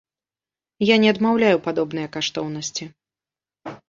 Я 0.89 0.95
не 1.03 1.09
адмаўляю 1.13 1.57
падобныя 1.67 2.07
каштоўнасці. 2.15 2.89